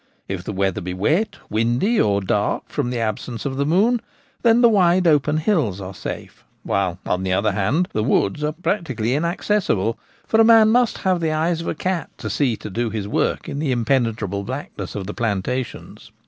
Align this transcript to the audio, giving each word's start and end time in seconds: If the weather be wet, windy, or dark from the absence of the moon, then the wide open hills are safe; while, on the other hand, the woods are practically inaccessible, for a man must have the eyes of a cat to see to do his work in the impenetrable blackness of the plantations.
If 0.27 0.43
the 0.43 0.51
weather 0.51 0.81
be 0.81 0.95
wet, 0.95 1.37
windy, 1.51 2.01
or 2.01 2.21
dark 2.21 2.63
from 2.69 2.89
the 2.89 2.97
absence 2.97 3.45
of 3.45 3.57
the 3.57 3.67
moon, 3.67 4.01
then 4.41 4.61
the 4.61 4.67
wide 4.67 5.05
open 5.05 5.37
hills 5.37 5.79
are 5.79 5.93
safe; 5.93 6.43
while, 6.63 6.97
on 7.05 7.21
the 7.21 7.33
other 7.33 7.51
hand, 7.51 7.87
the 7.93 8.01
woods 8.03 8.43
are 8.43 8.51
practically 8.53 9.13
inaccessible, 9.13 9.99
for 10.25 10.41
a 10.41 10.43
man 10.43 10.71
must 10.71 10.97
have 10.97 11.19
the 11.19 11.31
eyes 11.31 11.61
of 11.61 11.67
a 11.67 11.75
cat 11.75 12.09
to 12.17 12.31
see 12.31 12.57
to 12.57 12.69
do 12.71 12.89
his 12.89 13.07
work 13.07 13.47
in 13.47 13.59
the 13.59 13.71
impenetrable 13.71 14.41
blackness 14.41 14.95
of 14.95 15.05
the 15.05 15.13
plantations. 15.13 16.09